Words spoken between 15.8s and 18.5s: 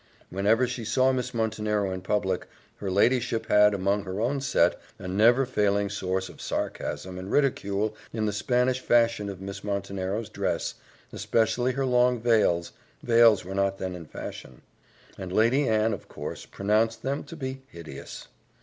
of course pronounced them to be hideous.